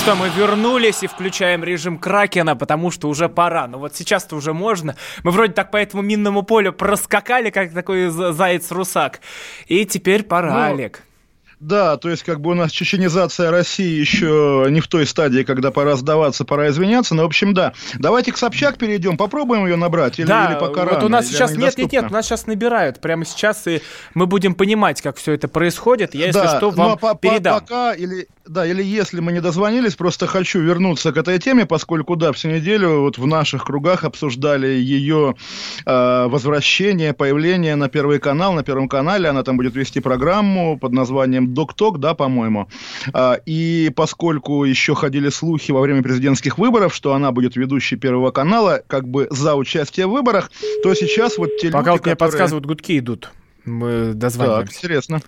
[0.00, 3.66] Ну что, мы вернулись и включаем режим Кракена, потому что уже пора.
[3.66, 4.96] Но ну вот сейчас-то уже можно.
[5.24, 9.20] Мы вроде так по этому минному полю проскакали, как такой заяц-русак.
[9.66, 11.02] И теперь пора, ну, Олег.
[11.60, 15.70] Да, то есть как бы у нас чеченизация России еще не в той стадии, когда
[15.70, 17.14] пора сдаваться, пора извиняться.
[17.14, 17.74] Но, в общем, да.
[17.98, 21.28] Давайте к Собчак перейдем, попробуем ее набрать или, да, или пока вот рано, у нас
[21.28, 23.82] сейчас нет, нет, нет, у нас сейчас набирают прямо сейчас, и
[24.14, 26.14] мы будем понимать, как все это происходит.
[26.14, 27.60] Я, если да, что, вам по передам.
[27.60, 32.16] Пока или да, или если мы не дозвонились, просто хочу вернуться к этой теме, поскольку,
[32.16, 35.36] да, всю неделю вот в наших кругах обсуждали ее
[35.86, 39.28] э, возвращение, появление на Первый канал, на Первом канале.
[39.28, 42.68] Она там будет вести программу под названием «Док-ток», да, по-моему.
[43.14, 48.32] Э, и поскольку еще ходили слухи во время президентских выборов, что она будет ведущей Первого
[48.32, 50.50] канала, как бы за участие в выборах,
[50.82, 52.16] то сейчас вот те Пока люди, вот мне которые...
[52.16, 53.30] подсказывают, гудки идут.
[53.64, 54.72] Мы дозваниваемся.
[54.72, 55.22] Так, интересно.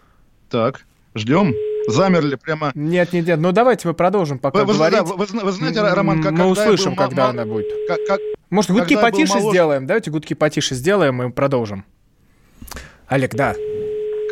[0.50, 1.54] Так, ждем.
[1.88, 2.73] Замерли прямо.
[2.75, 3.38] Нет, нет, нет.
[3.38, 5.01] Ну давайте мы продолжим пока вы, говорить.
[5.01, 7.66] Вы, вы, вы знаете, Роман, как Мы услышим, когда она будет.
[7.88, 9.51] Как, как, Может, гудки потише моложе...
[9.51, 9.87] сделаем?
[9.87, 11.85] Давайте гудки потише сделаем и продолжим.
[13.09, 13.55] Олег, да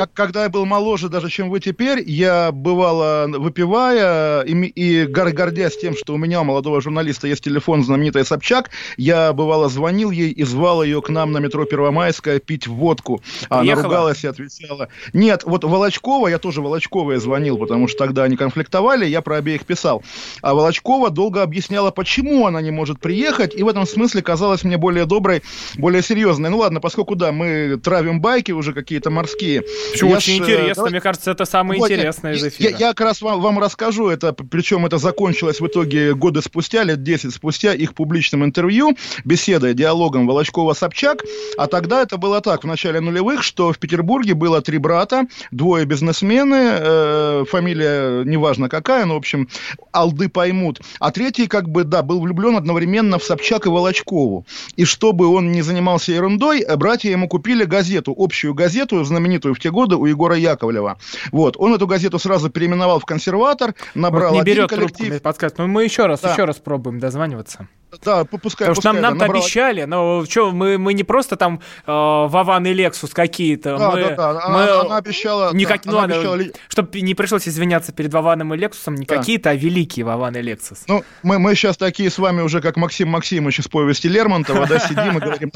[0.01, 5.77] как, когда я был моложе даже, чем вы теперь, я бывало выпивая и, и гордясь
[5.77, 10.31] тем, что у меня, у молодого журналиста, есть телефон знаменитый Собчак, я бывало звонил ей
[10.31, 13.21] и звал ее к нам на метро Первомайская пить водку.
[13.51, 14.89] Она ругалась и отвечала.
[15.13, 19.67] Нет, вот Волочкова, я тоже Волочковой звонил, потому что тогда они конфликтовали, я про обеих
[19.67, 20.03] писал.
[20.41, 24.79] А Волочкова долго объясняла, почему она не может приехать, и в этом смысле казалась мне
[24.79, 25.43] более доброй,
[25.77, 26.49] более серьезной.
[26.49, 30.90] Ну ладно, поскольку, да, мы травим байки уже какие-то морские, Почему очень ж, интересно, давай...
[30.90, 32.70] мне кажется, это самое вот, интересное из эфира.
[32.70, 36.85] Я, я как раз вам, вам расскажу это, причем это закончилось в итоге годы спустя,
[36.85, 41.24] лет 10 спустя, их публичным интервью, беседой, диалогом Волочкова-Собчак,
[41.57, 45.85] а тогда это было так, в начале нулевых, что в Петербурге было три брата, двое
[45.85, 49.48] бизнесмены, э, фамилия неважно какая, но, в общем,
[49.92, 54.85] алды поймут, а третий, как бы, да, был влюблен одновременно в Собчак и Волочкову, и
[54.85, 59.80] чтобы он не занимался ерундой, братья ему купили газету, общую газету, знаменитую в те годы,
[59.81, 60.99] годы у Егора Яковлева.
[61.33, 61.57] Вот.
[61.59, 65.09] Он эту газету сразу переименовал в «Консерватор», набрал вот не берет коллектив.
[65.09, 65.59] трубку, подсказывает.
[65.59, 66.33] Но мы еще раз, да.
[66.33, 67.66] еще раз пробуем дозваниваться.
[68.05, 68.68] Да, пускай.
[68.68, 69.40] Потому что нам, нам набрала...
[69.40, 73.76] обещали, но что, мы, мы не просто там э, Вован и Лексус какие-то.
[73.76, 74.31] Да, мы, да, да.
[74.31, 74.70] Она, мы...
[74.87, 75.53] она обещала...
[75.55, 75.83] Никак...
[75.85, 76.38] Да, ну, она обещала...
[76.68, 79.16] Чтобы не пришлось извиняться перед Вованом и Лексусом, не да.
[79.16, 80.85] какие-то, а великие Вован и Лексус.
[80.87, 84.79] Ну, мы, мы сейчас такие с вами уже, как Максим Максимович из повести Лермонтова, да,
[84.79, 85.50] сидим и говорим,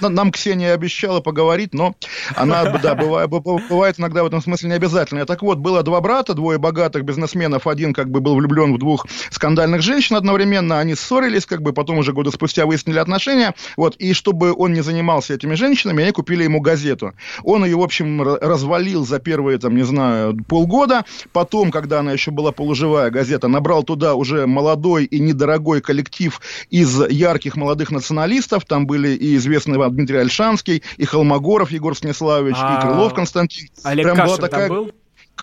[0.00, 1.94] нам, Ксения обещала поговорить, но
[2.34, 5.26] она, да, бывает, бывает иногда в этом смысле не обязательно.
[5.26, 9.06] Так вот, было два брата, двое богатых бизнесменов, один как бы был влюблен в двух
[9.30, 14.12] скандальных женщин одновременно, они ссорились, как бы потом уже года спустя выяснили отношения, вот, и
[14.12, 17.12] чтобы он не занимался этими женщинами, они купили ему газету.
[17.42, 22.30] Он ее, в общем, развалил за первые, там, не знаю, полгода, потом, когда она еще
[22.30, 28.86] была полуживая газета, набрал туда уже молодой и недорогой коллектив из ярких молодых националистов, там
[28.86, 33.68] были и известный вам Дмитрий Альшанский, и Холмогоров Егор Станиславович, А, и Крылов Константин.
[33.82, 34.92] Олег Прям была Кашин такая там был?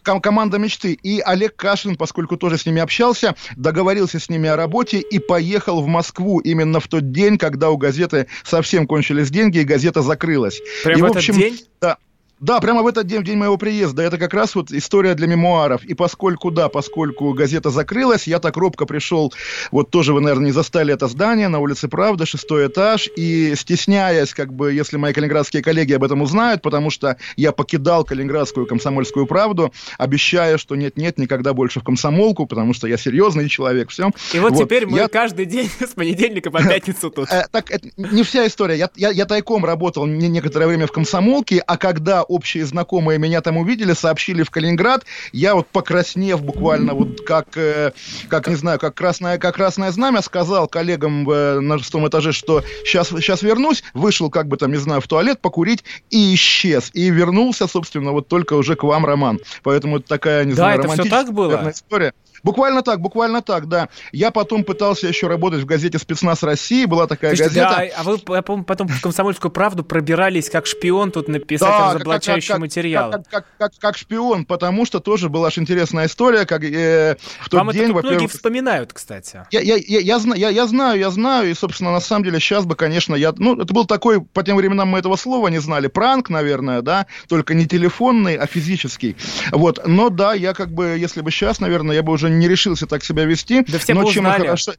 [0.03, 0.93] Ком- команда мечты.
[0.93, 5.81] И Олег Кашин, поскольку тоже с ними общался, договорился с ними о работе и поехал
[5.81, 10.59] в Москву именно в тот день, когда у газеты совсем кончились деньги, и газета закрылась.
[10.83, 11.59] Прям и, в общем, день?
[11.79, 11.97] Да,
[12.41, 14.01] да, прямо в этот день, в день моего приезда.
[14.01, 15.83] Это как раз вот история для мемуаров.
[15.85, 19.31] И поскольку, да, поскольку газета закрылась, я так робко пришел,
[19.71, 24.33] вот тоже вы, наверное, не застали это здание на улице Правда, шестой этаж, и стесняясь,
[24.33, 29.27] как бы, если мои калининградские коллеги об этом узнают, потому что я покидал Калининградскую комсомольскую
[29.27, 34.09] правду, обещая, что нет-нет, никогда больше в комсомолку, потому что я серьезный человек, все.
[34.33, 37.29] И вот, теперь мы я- каждый день с понедельника по пятницу тут.
[37.31, 38.89] Э, так, это не вся история.
[38.95, 43.93] Я, тайком работал не- некоторое время в комсомолке, а когда общие знакомые меня там увидели,
[43.93, 47.91] сообщили в Калининград, я вот покраснев буквально вот как, э,
[48.29, 52.63] как не знаю, как красное, как красное знамя, сказал коллегам э, на шестом этаже, что
[52.85, 56.89] сейчас, сейчас вернусь, вышел как бы там, не знаю, в туалет покурить и исчез.
[56.93, 59.39] И вернулся, собственно, вот только уже к вам, Роман.
[59.63, 61.71] Поэтому это такая, не Да, знаю, это романтическая так было?
[61.71, 62.13] история.
[62.43, 63.89] Буквально так, буквально так, да.
[64.11, 67.75] Я потом пытался еще работать в газете «Спецназ России», была такая Слушайте, газета.
[67.77, 71.93] да, а вы, я помню, потом в «Комсомольскую правду» пробирались как шпион тут написать Да,
[71.93, 73.11] разоблачающие как- как- материалы.
[73.13, 77.49] Как, как, как- как шпион, потому что тоже была аж интересная история, как э, в
[77.49, 79.45] тот Вам это день, тут многие вспоминают, кстати.
[79.51, 82.65] Я, я, я, я, я, я знаю, я знаю, и, собственно, на самом деле, сейчас
[82.65, 83.33] бы, конечно, я...
[83.37, 87.05] Ну, это был такой, по тем временам мы этого слова не знали, пранк, наверное, да,
[87.27, 89.15] только не телефонный, а физический.
[89.51, 92.87] Вот, но да, я как бы, если бы сейчас, наверное, я бы уже не решился
[92.87, 93.63] так себя вести.
[93.67, 94.45] Да все но чем узнали.
[94.45, 94.73] хорошо-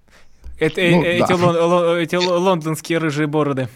[0.58, 1.24] Это, Ну, э, да.
[1.24, 3.68] эти, лон- лон- эти лондонские рыжие бороды.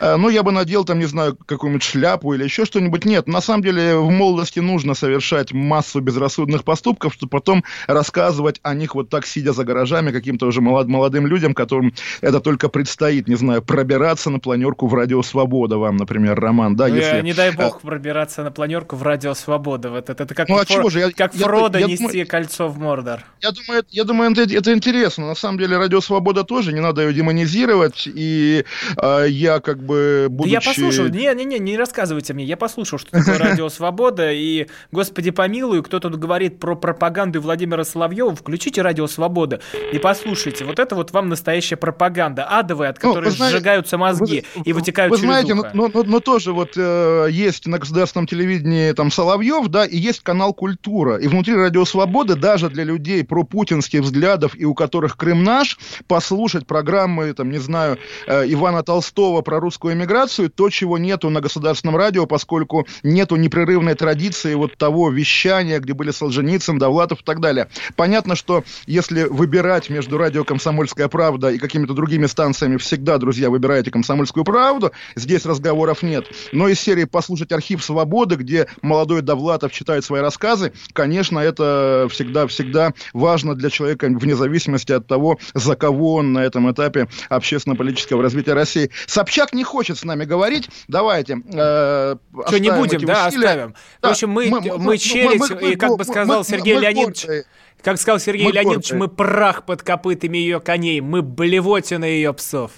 [0.00, 3.04] Э, Ну, я бы надел там, не знаю, какую-нибудь шляпу или еще что-нибудь.
[3.04, 8.74] Нет, на самом деле в молодости нужно совершать массу безрассудных поступков, чтобы потом рассказывать о
[8.74, 13.28] них вот так, сидя за гаражами, каким-то уже молод- молодым людям, которым это только предстоит,
[13.28, 17.20] не знаю, пробираться на планерку в Радио Свобода вам, например, Роман, да, Ну, если...
[17.22, 19.90] не дай э, бог пробираться на планерку в радио Свобода.
[19.90, 22.26] Вот это, это как, Ну, а Фро- же, я- как я- Фродо я нести думаю-
[22.26, 23.20] кольцо в Мордор.
[23.40, 25.26] Я думаю, я думаю, это, это интересно.
[25.26, 28.04] На самом деле, Радио Свобода тоже, не надо ее демонизировать.
[28.06, 28.64] И
[29.00, 30.52] э, я как бы, Да будучи...
[30.52, 35.82] я послушал, не-не-не, не рассказывайте мне, я послушал, что такое радио Свобода, и, господи помилуй,
[35.82, 39.60] кто тут говорит про пропаганду Владимира Соловьева, включите радио Свобода
[39.92, 43.98] и послушайте, вот это вот вам настоящая пропаганда, адовая, от Ну, которой вы знаете, сжигаются
[43.98, 45.70] мозги Вы- и вытекают Вы через знаете, ухо.
[45.74, 50.20] но, но- но тоже вот э, есть на государственном телевидении там Соловьев, да, и есть
[50.20, 51.16] канал Культура.
[51.16, 55.78] И внутри Радио Свободы даже для людей про путинских взглядов и у которых Крым наш,
[56.08, 61.40] послушать программы, там, не знаю, э, Ивана Толстого про русскую эмиграцию, то, чего нету на
[61.40, 67.40] государственном радио, поскольку нету непрерывной традиции вот того вещания, где были Солженицын, Довлатов и так
[67.40, 67.68] далее.
[67.96, 73.90] Понятно, что если выбирать между радио «Комсомольская правда» и какими-то другими станциями, всегда, друзья, выбираете
[73.90, 76.26] «Комсомольскую правду», здесь разговоров нет.
[76.52, 82.92] Но из серии «Послушать архив свободы», где молодой Довлатов читает свои рассказы, конечно, это всегда-всегда
[83.12, 88.54] важно для человека, вне зависимости от того, за кого он на этом этапе общественно-политического развития
[88.54, 88.90] России.
[89.06, 90.68] Собчак не хочет с нами говорить.
[90.88, 91.38] Давайте.
[91.52, 93.46] Э, Что, не будем, да, усилия.
[93.46, 93.74] оставим.
[93.74, 97.44] В Да, общем, мы, мы, челядь, и как бы сказал Сергей мы Леонидович, гордые.
[97.82, 98.98] Как сказал Сергей Мы Леонидович, гордые.
[98.98, 102.72] мы прах под копытами ее коней, мы блевотина ее псов.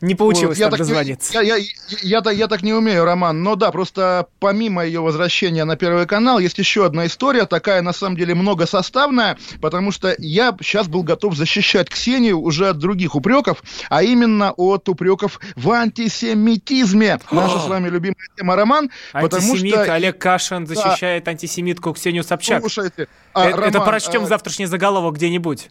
[0.00, 1.32] Не получилось я так, не- дозвониться.
[1.34, 1.66] Я, я, я,
[2.02, 3.42] я, так- я так не умею, Роман.
[3.42, 7.92] Но да, просто помимо ее возвращения на Первый канал, есть еще одна история, такая на
[7.92, 13.62] самом деле многосоставная, потому что я сейчас был готов защищать Ксению уже от других упреков,
[13.90, 17.18] а именно от упреков в антисемитизме.
[17.30, 18.90] Наша с вами любимая тема, Роман.
[19.12, 19.94] Потому Антисемит что...
[19.94, 22.60] Олег Кашин защищает антисемитку Ксению Собчак.
[22.60, 25.70] Слушайте, а, Э, это Роман, прочтем а, завтрашний заголовок где-нибудь.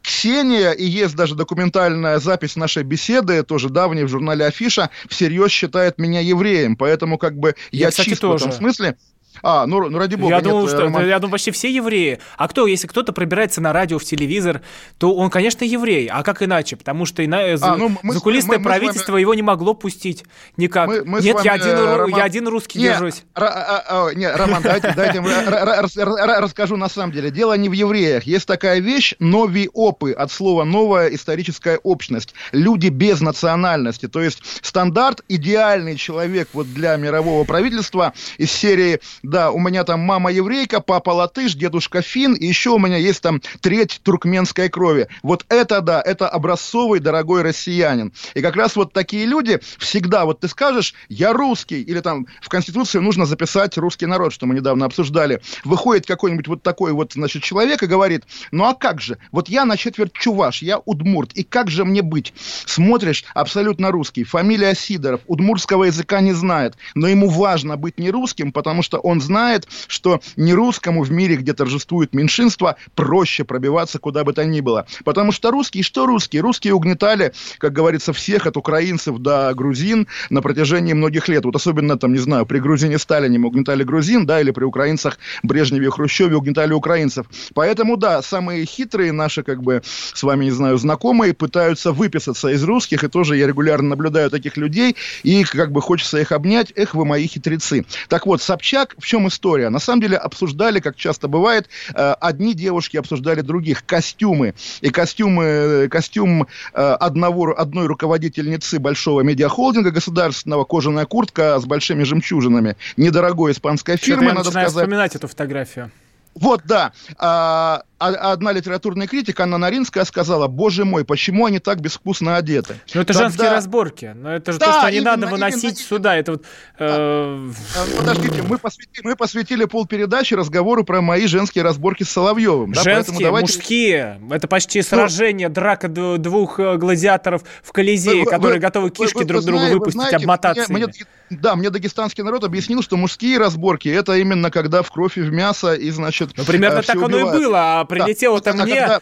[0.00, 5.98] Ксения, и есть даже документальная запись нашей беседы, тоже давней в журнале Афиша, всерьез считает
[5.98, 8.52] меня евреем, поэтому как бы Я, я, кстати, чист в этом тоже.
[8.52, 8.96] смысле.
[9.42, 10.30] А, ну, ну ради бога.
[10.30, 11.06] я нет, думал, э, что Роман.
[11.08, 12.18] я думаю, почти все евреи.
[12.36, 14.62] А кто, если кто-то пробирается на радио, в телевизор,
[14.98, 16.06] то он, конечно, еврей.
[16.08, 16.76] А как иначе?
[16.76, 17.56] Потому что ина...
[17.56, 20.24] за- ну, мы закулисное мы- мы с вами- его не могло пустить
[20.56, 20.88] никак.
[20.88, 23.22] Мы- мы Нет, я вами, один, э, ру- Роман- я один русский Не, держусь.
[23.34, 27.30] Ра- а- а, не, Роман, дайте, дайте р- р- рас- р- расскажу на самом деле.
[27.30, 28.24] Дело не в евреях.
[28.24, 32.34] Есть такая вещь новиопы, от слова новая историческая общность.
[32.52, 34.08] Люди без национальности.
[34.08, 39.00] То есть стандарт идеальный человек вот для мирового правительства из серии
[39.32, 43.22] да, у меня там мама еврейка, папа латыш, дедушка фин, и еще у меня есть
[43.22, 45.08] там треть туркменской крови.
[45.22, 48.12] Вот это, да, это образцовый, дорогой россиянин.
[48.34, 52.50] И как раз вот такие люди всегда, вот ты скажешь, я русский, или там в
[52.50, 55.40] Конституции нужно записать русский народ, что мы недавно обсуждали.
[55.64, 59.64] Выходит какой-нибудь вот такой вот, значит, человек и говорит, ну а как же, вот я
[59.64, 62.34] на четверть чуваш, я удмурт, и как же мне быть?
[62.66, 68.52] Смотришь, абсолютно русский, фамилия Сидоров, удмуртского языка не знает, но ему важно быть не русским,
[68.52, 74.24] потому что он знает, что не русскому в мире, где торжествует меньшинство, проще пробиваться куда
[74.24, 74.86] бы то ни было.
[75.04, 76.42] Потому что русские, что русские?
[76.42, 81.44] Русские угнетали, как говорится, всех от украинцев до грузин на протяжении многих лет.
[81.44, 85.18] Вот особенно там, не знаю, при грузине Сталине мы угнетали грузин, да, или при украинцах
[85.42, 87.26] Брежневе и Хрущеве угнетали украинцев.
[87.54, 92.62] Поэтому, да, самые хитрые наши, как бы, с вами, не знаю, знакомые пытаются выписаться из
[92.64, 96.94] русских, и тоже я регулярно наблюдаю таких людей, и как бы хочется их обнять, эх,
[96.94, 97.84] вы мои хитрецы.
[98.08, 99.68] Так вот, Собчак, в чем история?
[99.68, 104.54] На самом деле обсуждали, как часто бывает, э, одни девушки обсуждали других, костюмы.
[104.80, 112.76] И костюмы, костюм э, одного, одной руководительницы большого медиахолдинга государственного, кожаная куртка с большими жемчужинами,
[112.96, 114.68] недорогой испанской фирмы, надо сказать.
[114.68, 115.90] вспоминать эту фотографию.
[116.34, 116.92] Вот, да.
[117.18, 122.76] А, а- одна литературная критика, Анна Наринская, сказала, боже мой, почему они так безвкусно одеты?
[122.94, 124.12] Ну, это Тогда- женские разборки.
[124.14, 125.76] Но это же Да, то, что не именно, надо выносить именно.
[125.76, 126.16] сюда.
[126.16, 126.44] Это вот...
[126.78, 127.50] э, А,
[127.98, 132.72] Подождите, мы посвятили, мы посвятили полпередачи разговору про мои женские разборки с Соловьевым.
[132.72, 134.20] да, Женские, давайте- мужские.
[134.30, 138.90] Это почти сражение, драка д- двух э, гладиаторов в Колизее, Вы- которые вы- готовы вы-
[138.92, 140.94] кишки вы- друг вы другу знаете- вы выпустить, знаете, обмотаться мне- мне-
[141.30, 145.32] Да, мне дагестанский народ объяснил, что мужские разборки это именно когда в кровь и в
[145.32, 147.42] мясо и, значит, Ну, примерно э, так оно и убивают.
[147.42, 147.84] было, а Да.
[147.84, 148.74] прилетело-то А мне...
[148.76, 149.00] когда-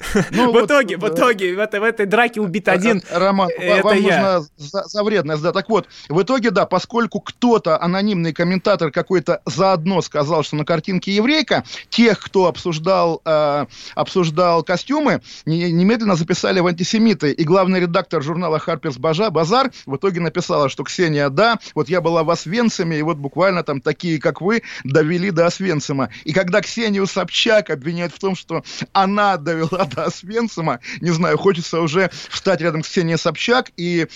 [0.30, 3.02] Ну, в вот, итоге, в э, итоге, в этой, в этой драке убит один.
[3.10, 4.40] Э, Роман, это вам я.
[4.40, 5.52] нужно за, за вредность, да.
[5.52, 11.12] Так вот, в итоге, да, поскольку кто-то, анонимный комментатор какой-то заодно сказал, что на картинке
[11.12, 17.32] еврейка, тех, кто обсуждал, э, обсуждал костюмы, не- немедленно записали в антисемиты.
[17.32, 22.00] И главный редактор журнала Harper's Бажа, Базар в итоге написала, что Ксения, да, вот я
[22.00, 26.08] была в Освенциме, и вот буквально там такие, как вы, довели до Освенцима.
[26.24, 31.80] И когда Ксению Собчак обвиняют в том, что она довела до Освенцима, не знаю, хочется
[31.80, 34.06] уже встать рядом с Ксенией Собчак и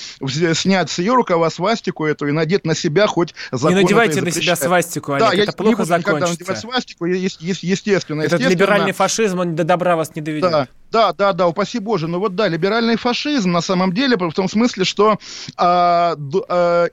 [0.55, 4.31] снять с ее рукава свастику эту и надеть на себя хоть закон Не надевайте на
[4.31, 6.31] себя свастику, Олег, Да, я это не плохо никогда закончится.
[6.41, 8.23] надевать свастику, естественно.
[8.23, 8.49] Этот естественно.
[8.51, 10.51] либеральный фашизм, он до добра вас не доведет.
[10.51, 12.07] Да, да, да, да, упаси Боже.
[12.09, 15.19] Ну вот да, либеральный фашизм на самом деле в том смысле, что
[15.57, 16.89] а, д- а,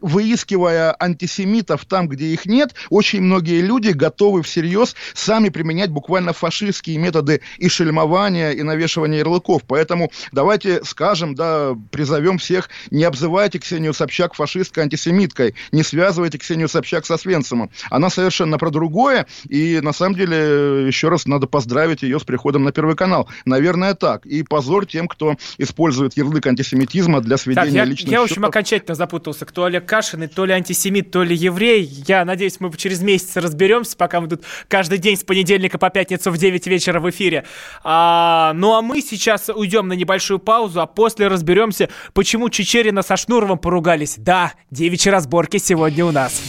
[0.00, 6.98] выискивая антисемитов там, где их нет, очень многие люди готовы всерьез сами применять буквально фашистские
[6.98, 9.62] методы и шельмования, и навешивания ярлыков.
[9.66, 16.68] Поэтому давайте скажем, да, призовем всех, не обзывайте Ксению Собчак фашисткой, антисемиткой, не связывайте Ксению
[16.68, 17.70] Собчак со Свенцемом.
[17.90, 22.64] Она совершенно про другое, и на самом деле еще раз надо поздравить ее с приходом
[22.64, 23.28] на Первый канал.
[23.44, 24.26] Наверное, так.
[24.26, 28.44] И позор тем, кто использует ярлык антисемитизма для Так, сведения я, личных я, в общем,
[28.44, 31.84] окончательно запутался, кто Олег Кашин, и то ли антисемит, то ли еврей.
[32.06, 36.30] Я надеюсь, мы через месяц разберемся, пока мы тут каждый день с понедельника по пятницу
[36.30, 37.44] в 9 вечера в эфире.
[37.82, 43.16] А, ну а мы сейчас уйдем на небольшую паузу, а после разберемся, почему Чечерина со
[43.16, 44.16] Шнуровым поругались.
[44.18, 46.42] Да, девичьи разборки сегодня у нас.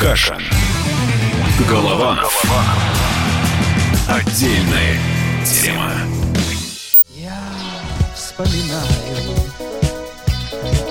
[0.00, 0.42] Кашин.
[1.68, 2.42] Голованов.
[4.08, 4.98] Отдельная
[5.44, 5.92] тема.
[7.14, 7.38] Я
[8.14, 8.86] вспоминаю,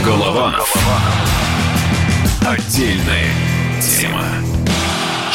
[0.00, 0.04] Кашин.
[0.04, 0.74] Голованов.
[2.46, 3.28] Отдельная
[3.80, 4.49] тема.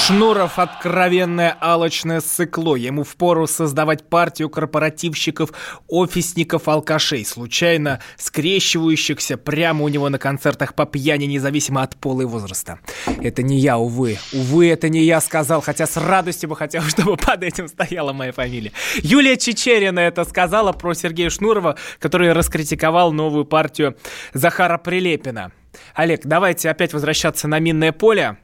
[0.06, 2.76] Шнуров откровенное алочное сыкло.
[2.76, 5.50] Ему впору создавать партию корпоративщиков,
[5.88, 12.26] офисников, алкашей, случайно скрещивающихся прямо у него на концертах по пьяни, независимо от пола и
[12.26, 12.78] возраста.
[13.20, 14.20] Это не я, увы.
[14.32, 18.32] Увы, это не я сказал, хотя с радостью бы хотел, чтобы под этим стояла моя
[18.32, 18.74] фамилия.
[18.98, 23.98] Юлия Чечерина это сказала про Сергея Шнурова, который раскритиковал новую партию
[24.34, 25.52] Захара Прилепина.
[25.96, 28.38] Олег, давайте опять возвращаться на минное поле.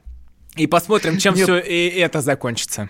[0.56, 1.44] И посмотрим, чем Нет.
[1.44, 2.88] все и это закончится.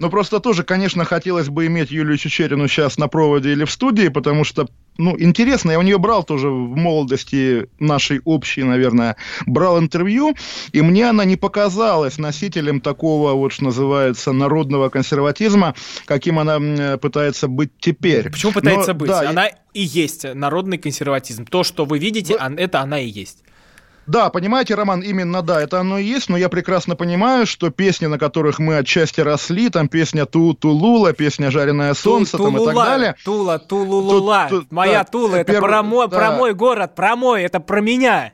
[0.00, 4.08] Ну, просто тоже, конечно, хотелось бы иметь Юлию Чечерину сейчас на проводе или в студии,
[4.08, 4.66] потому что,
[4.98, 9.16] ну, интересно, я у нее брал тоже в молодости нашей общей, наверное,
[9.46, 10.34] брал интервью,
[10.72, 15.74] и мне она не показалась носителем такого, вот что называется, народного консерватизма,
[16.06, 18.30] каким она пытается быть теперь.
[18.30, 19.08] Почему пытается Но, быть?
[19.08, 21.46] да, она и есть народный консерватизм.
[21.46, 23.44] То, что вы видите, он- это она и есть.
[24.06, 28.06] Да, понимаете, Роман, именно да, это оно и есть, но я прекрасно понимаю, что песни,
[28.06, 32.74] на которых мы отчасти росли, там песня Ту Тулула, песня Жареное солнце, там и так
[32.74, 33.14] далее.
[33.24, 34.46] Тула, Тулулула.
[34.50, 35.52] Ту- ту- Моя Тула, это
[36.10, 38.32] про мой город, про мой, это про меня.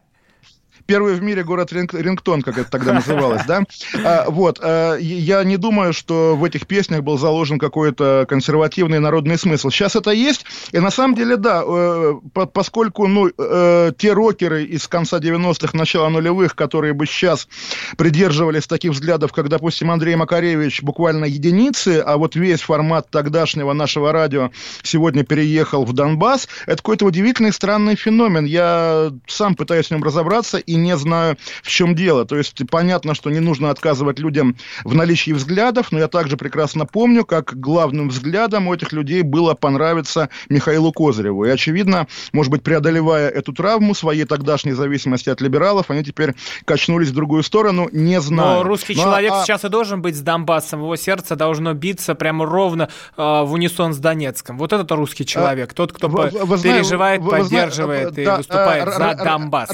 [0.90, 3.62] Первый в мире город Ринг- Рингтон, как это тогда называлось, да?
[4.04, 9.38] А, вот, а, я не думаю, что в этих песнях был заложен какой-то консервативный народный
[9.38, 9.70] смысл.
[9.70, 14.64] Сейчас это есть, и на самом деле, да, э, по- поскольку, ну, э, те рокеры
[14.64, 17.46] из конца 90-х, начала нулевых, которые бы сейчас
[17.96, 24.10] придерживались таких взглядов, как, допустим, Андрей Макаревич, буквально единицы, а вот весь формат тогдашнего нашего
[24.10, 24.50] радио
[24.82, 28.44] сегодня переехал в Донбасс, это какой-то удивительный странный феномен.
[28.44, 32.24] Я сам пытаюсь в нем разобраться и не знаю, в чем дело.
[32.24, 36.86] То есть понятно, что не нужно отказывать людям в наличии взглядов, но я также прекрасно
[36.86, 41.44] помню, как главным взглядом у этих людей было понравиться Михаилу Козыреву.
[41.44, 47.08] И, очевидно, может быть, преодолевая эту травму своей тогдашней зависимости от либералов, они теперь качнулись
[47.08, 48.58] в другую сторону, не знаю.
[48.58, 50.80] Но русский Ну, человек а- сейчас и должен быть с Донбассом.
[50.80, 54.58] Его сердце должно биться прямо ровно э, в унисон с Донецком.
[54.58, 55.72] Вот этот русский человек.
[55.74, 59.14] Тот, кто Вы- вы- вы переживает, вы- вы зна- поддерживает и да, выступает э, за
[59.24, 59.70] Донбасс.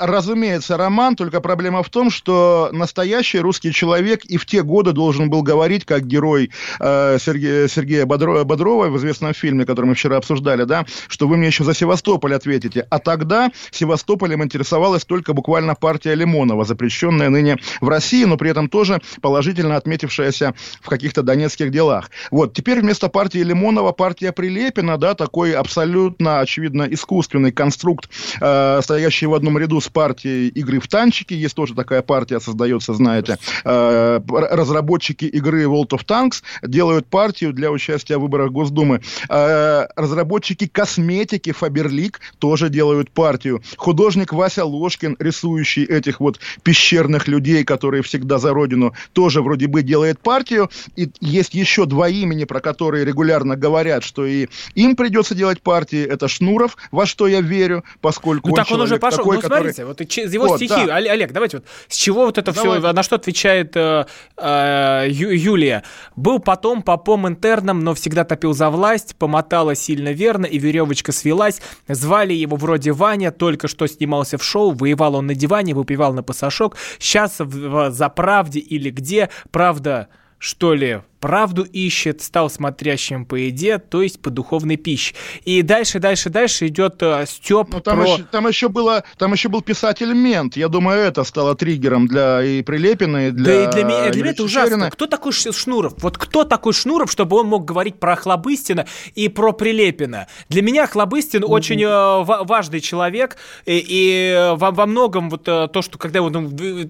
[0.00, 5.28] Разумеется, Роман, только проблема в том, что настоящий русский человек и в те годы должен
[5.28, 10.16] был говорить, как герой э, Сергея, Сергея Бодро- Бодрова в известном фильме, который мы вчера
[10.16, 12.86] обсуждали, да, что вы мне еще за Севастополь ответите.
[12.88, 18.70] А тогда Севастополем интересовалась только буквально партия Лимонова, запрещенная ныне в России, но при этом
[18.70, 22.10] тоже положительно отметившаяся в каких-то донецких делах.
[22.30, 28.08] Вот, теперь вместо партии Лимонова партия Прилепина, да, такой абсолютно, очевидно, искусственный конструкт,
[28.40, 31.34] э, стоящий в одном ряду с партией игры в танчики.
[31.34, 33.38] Есть тоже такая партия, создается, знаете.
[33.64, 39.00] Э, разработчики игры World of Tanks делают партию для участия в выборах Госдумы.
[39.28, 43.62] Э, разработчики косметики Faberlic тоже делают партию.
[43.76, 49.82] Художник Вася Ложкин, рисующий этих вот пещерных людей, которые всегда за родину, тоже вроде бы
[49.82, 50.70] делает партию.
[50.96, 56.04] И есть еще два имени, про которые регулярно говорят, что и им придется делать партии.
[56.04, 59.18] Это Шнуров, во что я верю, поскольку Ну так он уже пошел.
[59.18, 60.86] такой, ну который- смотрите, вот и че- его Вот, стихи.
[60.86, 60.98] да.
[60.98, 62.78] Оле- Олег, давайте вот с чего вот это Давай.
[62.80, 64.06] все, на что отвечает э,
[64.36, 65.82] э, Ю- Юлия?
[66.16, 71.60] Был потом попом интерном, но всегда топил за власть, помотала сильно верно, и веревочка свелась.
[71.88, 76.22] Звали его вроде Ваня, только что снимался в шоу, воевал он на диване, выпивал на
[76.22, 76.76] пасашок.
[76.98, 80.08] Сейчас в, в «За правде» или где, правда,
[80.38, 85.14] что ли, правду ищет, стал смотрящим по еде, то есть по духовной пище.
[85.44, 88.06] И дальше, дальше, дальше идет э, Степ Ну, там, про...
[88.14, 90.56] еще, там, еще было, там еще был писатель Мент.
[90.56, 94.22] Я думаю, это стало триггером для и Прилепина, и для Да и для меня, для
[94.22, 94.90] меня это ужасно.
[94.90, 95.94] Кто такой Шнуров?
[95.98, 100.26] Вот кто такой Шнуров, чтобы он мог говорить про Хлобыстина и про Прилепина?
[100.48, 105.46] Для меня Хлобыстин очень э, ва- важный человек, и, и, э, во, во многом вот
[105.48, 106.34] э, то, что когда он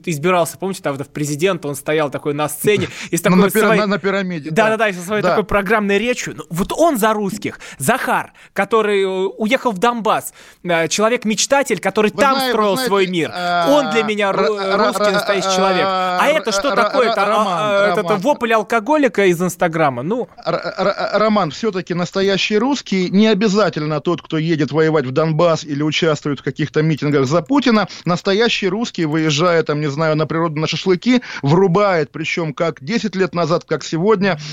[0.05, 3.47] избирался, помните, там в президент, он стоял такой на сцене и с Ну, такой на,
[3.47, 4.51] пира- своей- на- на пирамиде.
[4.51, 5.31] Да-да-да, и со своей Да.
[5.31, 6.35] такой программной речью.
[6.37, 7.59] Ну, вот он за русских.
[7.79, 9.07] Захар, который э,
[9.39, 10.33] уехал в Донбасс.
[10.65, 13.31] Э, Человек-мечтатель, который Вы там знаете- строил знаете, свой мир.
[13.35, 15.85] э, Он для меня русский настоящий человек.
[15.87, 17.11] А это что такое?
[17.11, 20.03] Это, вопль алкоголика из Инстаграма?
[20.03, 26.41] Ну, Роман, все-таки настоящий русский не обязательно тот, кто едет воевать в Донбасс или участвует
[26.41, 27.89] в каких-то митингах за Путина.
[28.05, 33.35] Настоящий русский, выезжая там, не знаю, на природу, на шашлыки, врубает, причем как 10 лет
[33.35, 34.10] назад, как сегодня,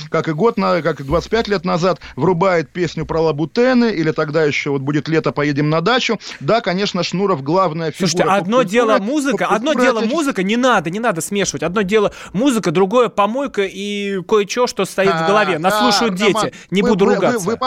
[0.09, 4.71] как и год, как и 25 лет назад, врубает песню про лабутены, или тогда еще
[4.71, 6.19] вот будет лето, поедем на дачу.
[6.39, 8.09] Да, конечно, Шнуров главная фигура.
[8.09, 11.63] слушайте, одно поп-культуры, дело музыка, одно дело музыка, не надо, не надо смешивать.
[11.63, 15.59] Одно дело музыка, другое помойка и кое-что, что стоит в голове.
[15.59, 16.53] Нас А, слушают дети.
[16.71, 17.57] Не буду ругаться.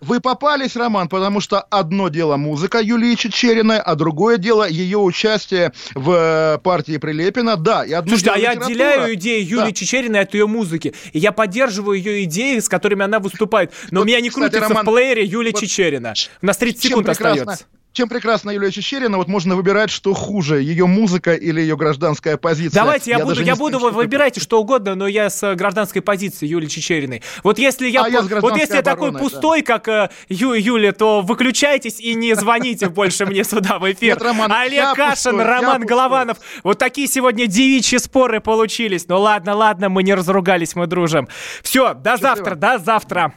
[0.00, 4.68] Вы по- Вы попались, Роман, потому что одно дело музыка Юлии Чечериной, а другое дело
[4.68, 7.56] ее участие в э, партии Прилепина.
[7.56, 8.72] Да, и одно Слушайте, дело а я литература.
[8.72, 9.72] отделяю идеи Юлии Да.
[9.72, 10.94] Чечериной от ее музыки.
[11.12, 13.72] И я поддерживаю ее идеи, с которыми она выступает.
[13.90, 16.14] Но у меня не кстати, крутится Роман, в плеере Юлия вот Чечерина.
[16.42, 17.64] У нас 30 Чем секунд остается.
[17.96, 22.78] Чем прекрасна Юлия Чечерина, вот можно выбирать, что хуже, ее музыка или ее гражданская позиция.
[22.82, 26.02] Давайте, я, буду, даже не я буду, вы выбирайте что угодно, но я с гражданской
[26.02, 27.22] позиции Юлии Чечериной.
[27.42, 30.92] Вот если я, А я с вот если я такой пустой, как э, Ю, Юля,
[30.92, 34.22] то выключайтесь и не звоните больше мне сюда в эфир.
[34.22, 35.86] Я Олег Кашин, я Роман.
[35.86, 36.36] Голованов.
[36.64, 39.08] Вот такие сегодня девичьи споры получились.
[39.08, 41.28] Ну ладно, ладно, мы не разругались, мы дружим.
[41.62, 43.32] Все, до завтра, до завтра.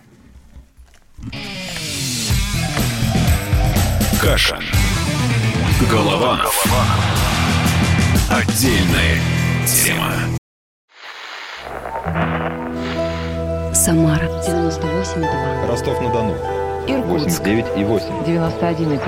[4.21, 4.61] Кашин.
[5.89, 6.65] Голованов.
[8.29, 9.17] Отдельная
[9.65, 10.11] тема.
[13.73, 15.67] Самара 98,2.
[15.69, 16.35] Ростов-на-Дону.
[16.85, 18.05] Иркутск 89 и 8.
[18.25, 18.99] 91,5.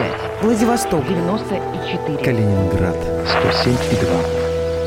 [0.44, 2.18] Владивосток 94.
[2.24, 2.96] Калининград.
[3.52, 4.10] 107 и 2.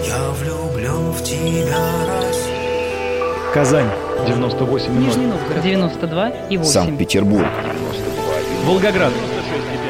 [0.07, 1.77] Я влюблен в тебя,
[2.23, 3.53] Россия.
[3.53, 3.91] Казань.
[4.27, 6.73] 98 Нижний Новгород 92 и 8.
[6.73, 7.47] Санкт-Петербург.
[8.65, 9.13] Волгоград.